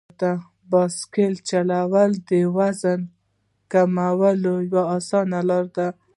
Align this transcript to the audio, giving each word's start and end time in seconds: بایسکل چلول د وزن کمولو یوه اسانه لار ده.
بایسکل 0.69 1.33
چلول 1.49 2.11
د 2.29 2.31
وزن 2.57 2.99
کمولو 3.71 4.53
یوه 4.67 4.83
اسانه 4.97 5.39
لار 5.49 5.65
ده. 5.75 5.87